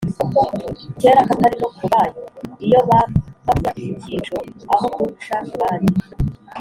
[0.99, 2.09] kera Katari no kubaho
[2.65, 4.37] Iyo bampamya icyico
[4.73, 5.93] Aho kunca mu bandi